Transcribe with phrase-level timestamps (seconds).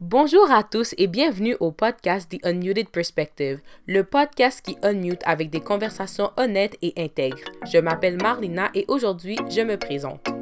[0.00, 5.50] Bonjour à tous et bienvenue au podcast The Unmuted Perspective, le podcast qui unmute avec
[5.50, 7.42] des conversations honnêtes et intègres.
[7.66, 10.37] Je m'appelle Marlina et aujourd'hui, je me présente.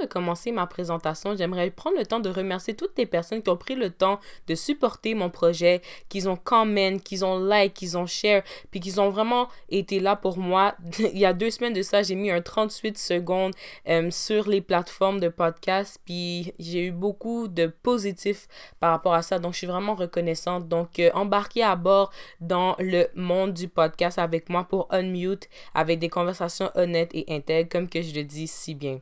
[0.00, 3.56] De commencer ma présentation, j'aimerais prendre le temps de remercier toutes les personnes qui ont
[3.56, 8.06] pris le temps de supporter mon projet, qui ont comment, qui ont like, qui ont
[8.06, 10.74] share, puis qui ont vraiment été là pour moi.
[10.98, 13.52] Il y a deux semaines de ça, j'ai mis un 38 secondes
[13.88, 18.48] euh, sur les plateformes de podcast, puis j'ai eu beaucoup de positifs
[18.80, 19.38] par rapport à ça.
[19.38, 20.68] Donc, je suis vraiment reconnaissante.
[20.68, 22.10] Donc, euh, embarquez à bord
[22.40, 27.68] dans le monde du podcast avec moi pour Unmute, avec des conversations honnêtes et intègres,
[27.70, 29.00] comme que je le dis si bien.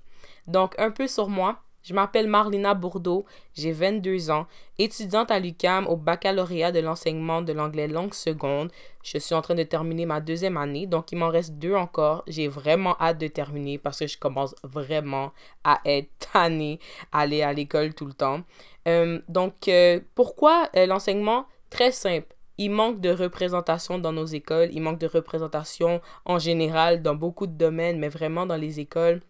[0.48, 1.62] Donc, un peu sur moi.
[1.86, 7.52] Je m'appelle Marlina Bourdeau, j'ai 22 ans, étudiante à l'UCAM au baccalauréat de l'enseignement de
[7.52, 8.72] l'anglais langue seconde.
[9.04, 12.24] Je suis en train de terminer ma deuxième année, donc il m'en reste deux encore.
[12.26, 16.80] J'ai vraiment hâte de terminer parce que je commence vraiment à être tannée,
[17.12, 18.40] à aller à l'école tout le temps.
[18.88, 21.46] Euh, donc, euh, pourquoi euh, l'enseignement?
[21.70, 27.02] Très simple il manque de représentation dans nos écoles, il manque de représentation en général
[27.02, 29.20] dans beaucoup de domaines, mais vraiment dans les écoles.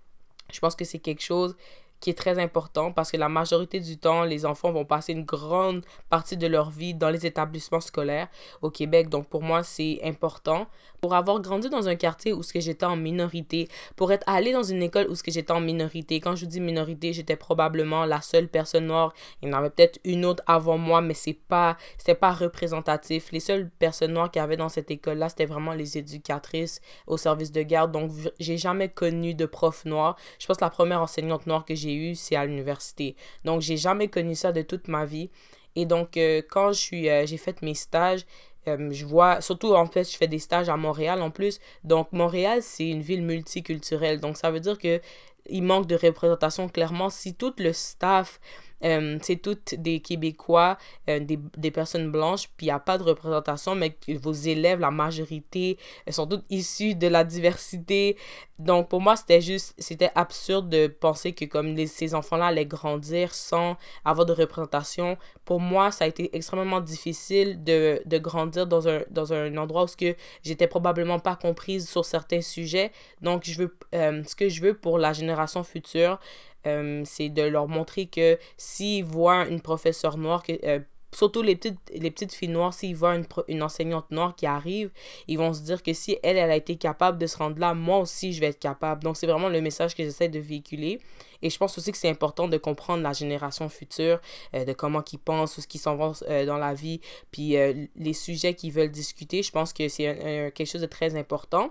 [0.52, 1.56] Je pense que c'est quelque chose
[2.00, 5.24] qui est très important parce que la majorité du temps, les enfants vont passer une
[5.24, 8.28] grande partie de leur vie dans les établissements scolaires
[8.62, 9.08] au Québec.
[9.08, 10.66] Donc pour moi, c'est important.
[11.00, 14.52] Pour avoir grandi dans un quartier où ce que j'étais en minorité, pour être allé
[14.52, 16.20] dans une école où ce que j'étais en minorité.
[16.20, 19.12] Quand je vous dis minorité, j'étais probablement la seule personne noire.
[19.42, 23.30] Il y en avait peut-être une autre avant moi, mais c'est pas c'était pas représentatif.
[23.32, 27.16] Les seules personnes noires qu'il y avait dans cette école-là, c'était vraiment les éducatrices au
[27.16, 27.92] service de garde.
[27.92, 30.16] Donc j'ai jamais connu de prof noir.
[30.38, 33.16] Je pense que la première enseignante noire que j'ai eu, c'est à l'université.
[33.44, 35.30] Donc, j'ai jamais connu ça de toute ma vie.
[35.76, 38.24] Et donc, euh, quand je suis, euh, j'ai fait mes stages,
[38.68, 41.60] euh, je vois, surtout en fait, je fais des stages à Montréal en plus.
[41.84, 44.20] Donc, Montréal, c'est une ville multiculturelle.
[44.20, 45.00] Donc, ça veut dire que
[45.48, 47.10] il manque de représentation clairement.
[47.10, 48.40] Si tout le staff
[48.84, 50.76] euh, c'est toutes des Québécois,
[51.08, 54.80] euh, des, des, personnes blanches, puis il n'y a pas de représentation, mais vos élèves,
[54.80, 55.78] la majorité,
[56.10, 58.16] sont toutes issus de la diversité.
[58.58, 63.34] Donc pour moi, c'était juste, c'était absurde de penser que comme ces enfants-là allaient grandir
[63.34, 65.18] sans avoir de représentation.
[65.44, 69.84] Pour moi, ça a été extrêmement difficile de, de grandir dans un, dans un endroit
[69.84, 72.92] où que j'étais probablement pas comprise sur certains sujets.
[73.20, 76.18] Donc je veux, euh, ce que je veux pour la génération future,
[76.66, 80.80] euh, c'est de leur montrer que s'ils voient une professeure noire, que, euh,
[81.14, 84.90] surtout les petites, les petites filles noires, s'ils voient une, une, enseignante noire qui arrive,
[85.28, 87.74] ils vont se dire que si elle, elle a été capable de se rendre là,
[87.74, 89.02] moi aussi, je vais être capable.
[89.02, 91.00] Donc, c'est vraiment le message que j'essaie de véhiculer.
[91.42, 94.20] Et je pense aussi que c'est important de comprendre la génération future,
[94.54, 97.56] euh, de comment ils pensent, ou ce qu'ils s'en vont dans la vie, puis
[97.96, 99.42] les sujets qu'ils veulent discuter.
[99.42, 101.70] Je pense que c'est quelque chose de très important.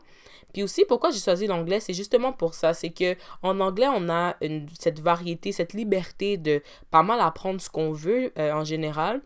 [0.56, 2.74] Puis aussi, pourquoi j'ai choisi l'anglais, c'est justement pour ça.
[2.74, 4.38] C'est que en anglais, on a
[4.80, 6.62] cette variété, cette liberté de
[6.92, 9.22] pas mal apprendre ce qu'on veut euh, en général.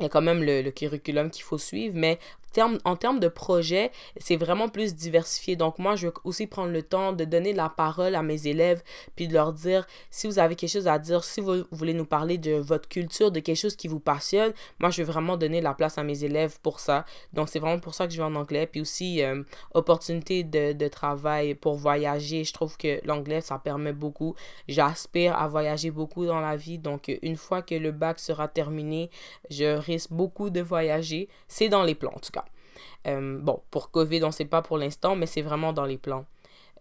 [0.00, 2.18] Il y a quand même le, le curriculum qu'il faut suivre, mais
[2.62, 5.56] en termes de projet, c'est vraiment plus diversifié.
[5.56, 8.82] Donc moi, je veux aussi prendre le temps de donner la parole à mes élèves,
[9.16, 12.04] puis de leur dire, si vous avez quelque chose à dire, si vous voulez nous
[12.04, 15.60] parler de votre culture, de quelque chose qui vous passionne, moi, je veux vraiment donner
[15.60, 17.04] la place à mes élèves pour ça.
[17.32, 18.66] Donc c'est vraiment pour ça que je vais en anglais.
[18.66, 22.44] Puis aussi, euh, opportunité de, de travail pour voyager.
[22.44, 24.34] Je trouve que l'anglais, ça permet beaucoup.
[24.68, 26.78] J'aspire à voyager beaucoup dans la vie.
[26.78, 29.10] Donc une fois que le bac sera terminé,
[29.50, 31.28] je risque beaucoup de voyager.
[31.48, 32.43] C'est dans les plans, en tout cas.
[33.06, 35.98] Euh, bon, pour COVID, on ne sait pas pour l'instant, mais c'est vraiment dans les
[35.98, 36.24] plans.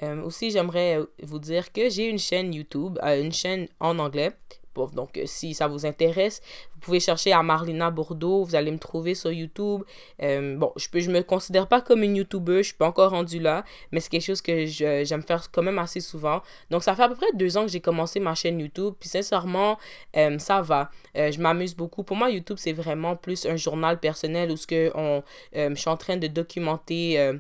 [0.01, 4.31] Euh, aussi, j'aimerais euh, vous dire que j'ai une chaîne YouTube, une chaîne en anglais
[4.75, 6.41] donc, euh, si ça vous intéresse,
[6.73, 8.43] vous pouvez chercher à Marlina Bordeaux.
[8.43, 9.83] Vous allez me trouver sur YouTube.
[10.21, 12.53] Euh, bon, je ne je me considère pas comme une YouTuber.
[12.53, 13.63] Je ne suis pas encore rendue là.
[13.91, 16.41] Mais c'est quelque chose que j'aime faire quand même assez souvent.
[16.69, 18.93] Donc, ça fait à peu près deux ans que j'ai commencé ma chaîne YouTube.
[18.99, 19.77] Puis, sincèrement,
[20.17, 20.89] euh, ça va.
[21.15, 22.03] je m'amuse beaucoup.
[22.03, 25.23] Pour moi, YouTube, c'est vraiment plus un journal personnel où ce que on,
[25.53, 27.31] je suis en train de documenter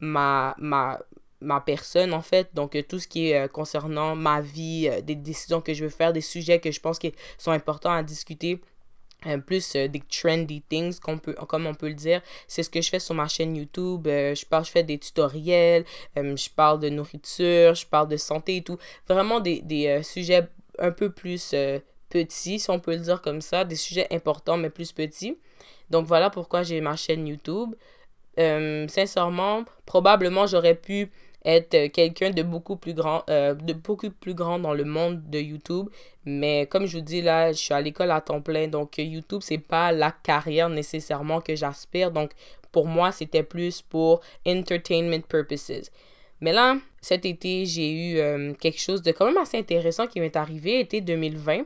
[0.00, 0.98] ma, ma,
[1.40, 2.48] ma personne en fait.
[2.54, 5.84] Donc euh, tout ce qui est euh, concernant ma vie euh, des décisions que je
[5.84, 8.60] veux faire des sujets que je pense qui sont importants à discuter
[9.46, 12.22] plus des trendy things qu'on peut comme on peut le dire.
[12.46, 15.84] C'est ce que je fais sur ma chaîne YouTube je parle je fais des tutoriels
[16.14, 18.78] je parle de nourriture je parle de santé et tout.
[19.08, 20.46] Vraiment des, des sujets
[20.78, 21.52] un peu plus
[22.08, 25.36] petits si on peut le dire comme ça des sujets importants mais plus petits.
[25.90, 27.74] Donc voilà pourquoi j'ai ma chaîne YouTube
[28.88, 31.10] sincèrement probablement j'aurais pu
[31.44, 35.38] être quelqu'un de beaucoup plus grand, euh, de beaucoup plus grand dans le monde de
[35.38, 35.88] YouTube.
[36.24, 39.40] Mais comme je vous dis là, je suis à l'école à temps plein, donc YouTube,
[39.42, 42.10] c'est pas la carrière nécessairement que j'aspire.
[42.10, 42.32] Donc
[42.72, 45.90] pour moi, c'était plus pour entertainment purposes.
[46.40, 50.20] Mais là, cet été, j'ai eu euh, quelque chose de quand même assez intéressant qui
[50.20, 51.62] m'est arrivé, été 2020,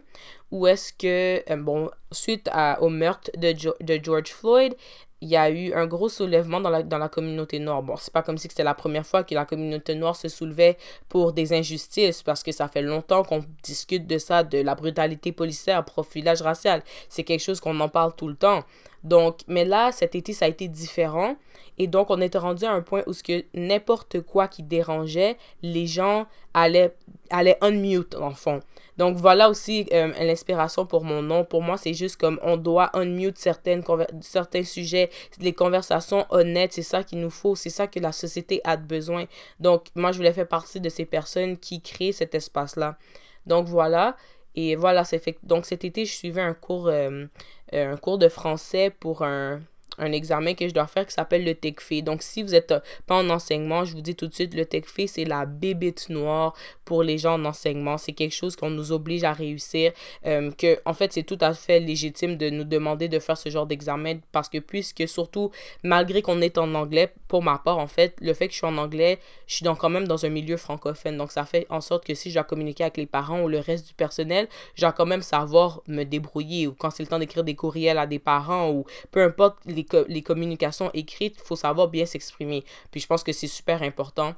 [0.51, 2.49] où est-ce que, euh, bon, suite
[2.81, 4.75] au meurtre de, de George Floyd,
[5.23, 7.81] il y a eu un gros soulèvement dans la, communauté noire.
[7.85, 10.77] Bon, c'est pas comme si c'était la première fois que la communauté noire se soulevait
[11.09, 15.31] pour des injustices, parce que ça fait longtemps qu'on discute de ça, de la brutalité
[15.31, 16.83] policière, profilage racial.
[17.09, 18.65] C'est quelque chose qu'on en parle tout le temps.
[19.05, 21.37] Donc, mais là, cet été, ça a été différent.
[21.79, 25.37] Et donc, on était rendu à un point où ce que n'importe quoi qui dérangeait,
[25.63, 26.95] les gens allaient,
[27.31, 28.61] allaient unmute, en fond.
[28.99, 31.45] Donc, voilà aussi euh, l'inspiration pour mon nom.
[31.45, 33.83] Pour moi, c'est juste comme on doit unmute certaines
[34.21, 35.11] certains sujets,
[35.41, 39.25] les conversations honnêtes, c'est ça qu'il nous faut, c'est ça que la société a besoin.
[39.61, 42.99] Donc, moi, je voulais faire partie de ces personnes qui créent cet espace-là.
[43.47, 44.17] Donc, voilà.
[44.55, 45.39] Et voilà, c'est fait.
[45.43, 47.27] Donc, cet été, je suivais un cours, euh,
[47.75, 49.61] euh, un cours de français pour un,
[49.99, 52.03] un examen que je dois faire qui s'appelle le TECFE.
[52.03, 52.75] Donc, si vous n'êtes
[53.07, 56.55] pas en enseignement, je vous dis tout de suite, le TECFE, c'est la bébite noire
[56.85, 57.99] pour les gens en enseignement.
[57.99, 59.93] C'est quelque chose qu'on nous oblige à réussir.
[60.27, 63.49] Euh, que, en fait, c'est tout à fait légitime de nous demander de faire ce
[63.49, 65.51] genre d'examen parce que, puisque surtout,
[65.83, 68.67] malgré qu'on est en anglais, pour ma part, en fait, le fait que je suis
[68.67, 71.17] en anglais, je suis donc quand même dans un milieu francophone.
[71.17, 73.59] Donc, ça fait en sorte que si je dois communiquer avec les parents ou le
[73.59, 77.19] reste du personnel, je dois quand même savoir me débrouiller ou quand c'est le temps
[77.19, 81.57] d'écrire des courriels à des parents ou peu importe les les, communications écrites, il faut
[81.57, 82.65] savoir bien s'exprimer.
[82.91, 84.35] Puis je pense que c'est super important.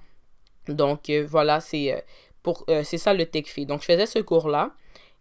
[0.68, 2.00] Donc euh, voilà, c'est euh,
[2.42, 3.66] pour euh, c'est ça le TechFi.
[3.66, 4.72] Donc je faisais ce cours-là.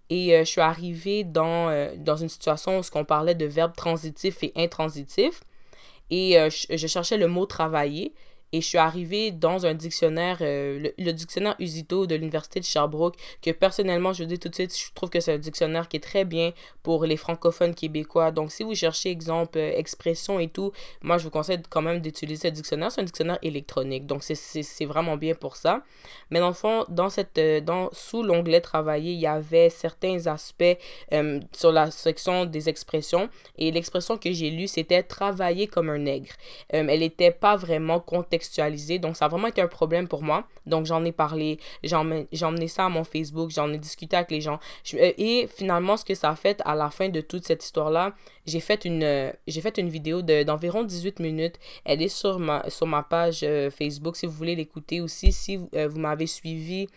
[0.09, 4.51] Et je suis arrivée dans, dans une situation où on parlait de verbes transitifs et
[4.55, 5.41] intransitifs.
[6.11, 8.13] Et je, cherchais le mot travailler.
[8.53, 13.15] Et je suis arrivée dans un dictionnaire, euh, le, dictionnaire Usito de l'Université de Sherbrooke,
[13.41, 15.99] que personnellement, je dis tout de suite, je trouve que c'est un dictionnaire qui est
[15.99, 16.51] très bien
[16.83, 18.29] pour les francophones québécois.
[18.29, 20.71] Donc, si vous cherchez exemple, euh, expression et tout,
[21.01, 22.91] moi, je vous conseille quand même d'utiliser ce dictionnaire.
[22.91, 24.05] C'est un dictionnaire électronique.
[24.05, 25.81] Donc, c'est vraiment bien pour ça.
[26.29, 30.27] Mais dans le fond, dans cette, euh, dans, sous l'onglet travailler, il y avait certains
[30.27, 30.77] aspects
[31.53, 33.29] sur la section des expressions.
[33.57, 36.33] Et l'expression que j'ai lue, c'était travailler comme un nègre.
[36.69, 37.99] elle n'était pas vraiment
[38.99, 40.47] donc, ça a vraiment été un problème pour moi.
[40.65, 44.41] Donc, j'en ai parlé, j'ai emmené ça à mon Facebook, j'en ai discuté avec les
[44.41, 44.59] gens.
[44.93, 48.13] Euh, et finalement, ce que ça a fait à la fin de toute cette histoire-là,
[48.45, 51.55] j'ai fait une, j'ai fait une vidéo d'environ 18 minutes.
[51.85, 55.31] Elle est sur ma, sur ma page euh, Facebook si vous voulez l'écouter aussi.
[55.31, 56.87] Si euh, vous m'avez suivi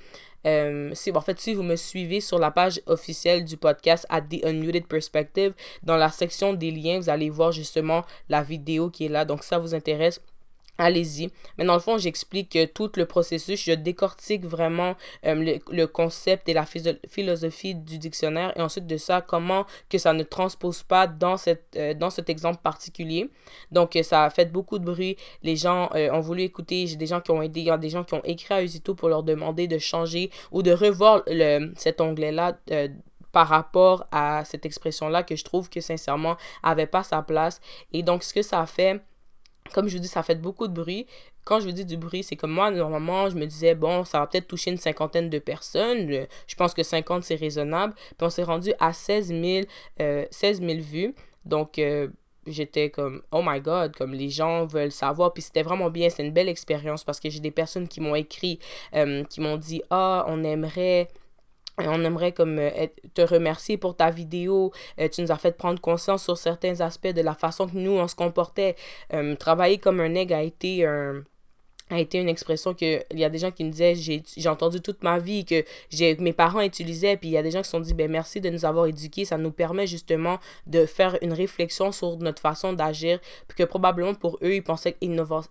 [0.93, 4.45] si, en fait, si vous me suivez sur la page officielle du podcast at The
[4.45, 5.53] Unmuted Perspective,
[5.83, 9.25] dans la section des liens, vous allez voir justement la vidéo qui est là.
[9.25, 10.21] Donc, ça vous intéresse,
[10.79, 11.31] Allez-y.
[11.57, 13.63] Mais dans le fond, j'explique tout le processus.
[13.65, 14.95] Je décortique vraiment
[15.25, 18.53] euh, le, concept et la philosophie du dictionnaire.
[18.57, 22.29] Et ensuite de ça, comment que ça ne transpose pas dans, cette, euh, dans cet
[22.29, 23.31] exemple particulier.
[23.73, 25.17] Donc, euh, ça a fait beaucoup de bruit.
[25.43, 26.87] Les gens ont voulu écouter.
[26.87, 29.69] J'ai des gens qui ont des gens qui ont écrit à Usito pour leur demander
[29.69, 32.59] de changer ou de revoir le, cet onglet-là
[33.33, 37.61] par rapport à cette expression-là que je trouve que sincèrement avait pas sa place.
[37.93, 39.03] Et donc, ce que ça fait
[39.73, 41.07] comme je vous dis, ça fait beaucoup de bruit.
[41.45, 44.21] Quand je vous dis du bruit, c'est comme moi, normalement, je me disais, bon, ça
[44.21, 46.27] va peut-être toucher une cinquantaine de personnes.
[46.47, 47.95] Je pense que 50, c'est raisonnable.
[47.95, 49.67] Puis on s'est rendu à 16 000,
[50.01, 50.27] euh,
[50.81, 51.15] vues.
[51.45, 52.09] Donc, euh,
[52.47, 55.33] j'étais comme, oh my god, comme les gens veulent savoir.
[55.33, 58.15] Puis c'était vraiment bien, c'est une belle expérience parce que j'ai des personnes qui m'ont
[58.15, 58.59] écrit,
[58.95, 61.09] euh, qui m'ont dit, ah, on aimerait
[61.79, 64.73] on aimerait comme euh, te remercier pour ta vidéo.
[65.01, 67.93] Euh, tu nous as fait prendre conscience sur certains aspects de la façon que nous,
[67.93, 68.77] on se comportait.
[69.13, 71.23] Euh, travailler comme un nègre a été un
[71.91, 74.81] a été une expression que il y a des gens qui me disaient j'ai entendu
[74.81, 77.67] toute ma vie que j'ai mes parents utilisaient puis il y a des gens qui
[77.67, 79.25] se sont dit ben merci de nous avoir éduqués.
[79.25, 83.21] Ça nous permet justement de faire une réflexion sur notre façon d'agir
[83.57, 84.97] que probablement pour eux ils pensaient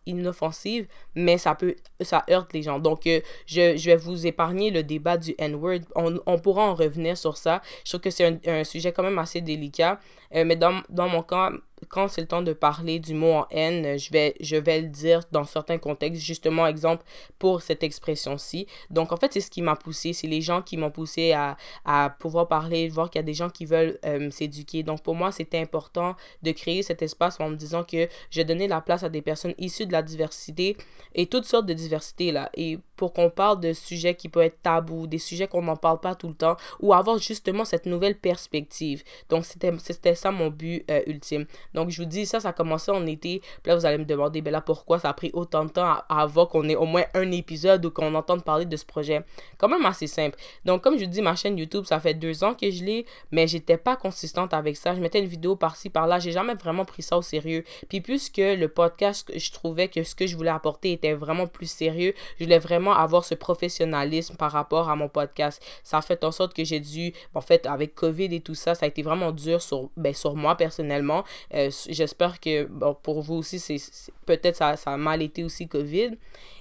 [0.06, 2.80] inoffensive mais ça peut ça heurte les gens.
[2.80, 5.80] Donc euh, je, je vais vous épargner le débat du N-word.
[5.96, 7.62] On, on pourra en revenir sur ça.
[7.84, 10.00] Je trouve que c'est un, un, sujet quand même assez délicat.
[10.36, 11.52] Euh, mais dans, dans mon cas
[11.90, 14.88] quand c'est le temps de parler du mot en haine, je vais, je vais le
[14.88, 17.04] dire dans certains contextes, justement, exemple,
[17.40, 18.68] pour cette expression-ci.
[18.90, 21.58] Donc, en fait, c'est ce qui m'a poussé, c'est les gens qui m'ont poussé à,
[21.86, 24.84] à, pouvoir parler, voir qu'il y a des gens qui veulent euh, s'éduquer.
[24.84, 28.68] Donc, pour moi, c'était important de créer cet espace en me disant que je donnais
[28.68, 30.78] la place à des personnes issues de la diversité
[31.14, 32.50] et toutes sortes de diversité, là.
[32.56, 36.00] Et pour qu'on parle de sujets qui peuvent être tabous, des sujets qu'on n'en parle
[36.00, 39.04] pas tout le temps, ou avoir justement cette nouvelle perspective.
[39.30, 41.46] Donc, c'était ça mon but euh, ultime.
[41.76, 43.42] Donc, je vous dis, ça, ça a commencé en été.
[43.62, 45.98] Puis là, vous allez me demander, ben là, pourquoi ça a pris autant de temps
[46.10, 49.24] avant qu'on ait au moins un épisode ou qu'on entende parler de ce projet?
[49.58, 50.38] Quand même assez simple.
[50.64, 53.06] Donc, comme je vous dis, ma chaîne YouTube, ça fait deux ans que je l'ai,
[53.32, 54.96] mais j'étais pas consistante avec ça.
[54.96, 56.20] Je mettais une vidéo par-ci, par-là.
[56.20, 57.64] J'ai jamais vraiment pris ça au sérieux.
[57.90, 61.70] Puis, puisque le podcast, je trouvais que ce que je voulais apporter était vraiment plus
[61.70, 65.62] sérieux, je voulais vraiment avoir ce professionnalisme par rapport à mon podcast.
[65.84, 68.76] Ça a fait en sorte que j'ai dû, en fait, avec COVID et tout ça,
[68.76, 71.24] ça a été vraiment dur sur, ben, sur moi personnellement.
[71.54, 72.70] Euh, j'espère que
[73.04, 73.78] pour vous aussi, c'est
[74.26, 76.18] peut-être ça, ça a mal été aussi COVID.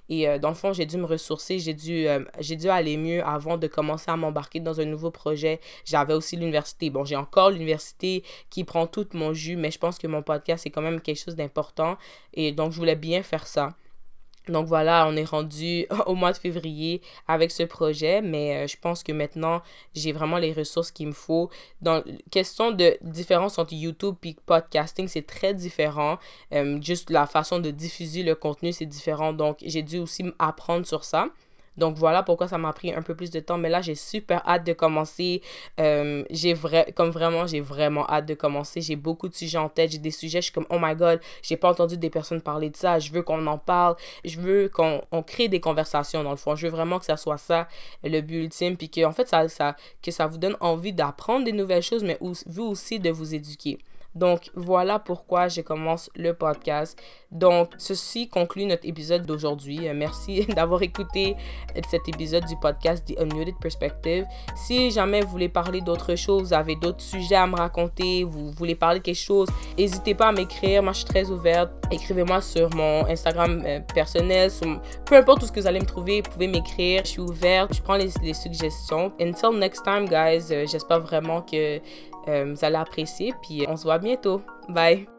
[0.08, 2.96] Et euh, dans le fond, j'ai dû me ressourcer, j'ai dû, euh, j'ai dû aller
[2.96, 5.60] mieux avant de commencer à m'embarquer dans un nouveau projet.
[5.84, 6.90] J'avais aussi l'université.
[6.90, 10.64] Bon, j'ai encore l'université qui prend tout mon jus, mais je pense que mon podcast,
[10.64, 11.96] c'est quand même quelque chose d'important.
[12.34, 13.74] Et donc, je voulais bien faire ça.
[14.48, 18.76] Donc voilà, on est rendu au mois de février avec ce projet, mais euh, je
[18.76, 19.62] pense que maintenant,
[19.94, 21.50] j'ai vraiment les ressources qu'il me faut.
[21.80, 26.18] Dans question de différence entre YouTube et podcasting, c'est très différent.
[26.52, 29.32] Euh, juste la façon de diffuser le contenu, c'est différent.
[29.32, 31.28] Donc j'ai dû aussi apprendre sur ça.
[31.76, 33.58] Donc voilà pourquoi ça m'a pris un peu plus de temps.
[33.58, 35.42] Mais là, j'ai super hâte de commencer.
[35.80, 38.80] Euh, j'ai vrai, comme vraiment, j'ai vraiment hâte de commencer.
[38.80, 39.90] J'ai beaucoup de sujets en tête.
[39.92, 42.70] J'ai des sujets, je suis comme, oh my god, j'ai pas entendu des personnes parler
[42.70, 42.98] de ça.
[42.98, 43.96] Je veux qu'on en parle.
[44.24, 46.54] Je veux qu'on on crée des conversations dans le fond.
[46.54, 47.68] Je veux vraiment que ça soit ça,
[48.02, 48.76] le but ultime.
[48.76, 52.04] Puis que, en fait, ça, ça, que ça vous donne envie d'apprendre des nouvelles choses,
[52.04, 53.78] mais vous aussi de vous éduquer.
[54.14, 57.00] Donc voilà pourquoi je commence le podcast.
[57.34, 59.88] Donc ceci conclut notre épisode d'aujourd'hui.
[59.88, 61.36] Euh, merci d'avoir écouté
[61.88, 64.24] cet épisode du podcast The Unmuted Perspective.
[64.56, 68.50] Si jamais vous voulez parler d'autre chose, vous avez d'autres sujets à me raconter, vous
[68.52, 70.82] voulez parler de quelque chose, n'hésitez pas à m'écrire.
[70.82, 71.70] Moi je suis très ouverte.
[71.90, 74.50] Écrivez-moi sur mon Instagram euh, personnel,
[75.04, 77.02] peu importe où vous allez me trouver, vous pouvez m'écrire.
[77.04, 79.12] Je suis ouverte, je prends les, suggestions.
[79.20, 81.80] Until next time guys, euh, j'espère vraiment que
[82.28, 83.32] euh, vous allez apprécier.
[83.42, 84.42] Puis on se voit bientôt.
[84.68, 85.13] Bye!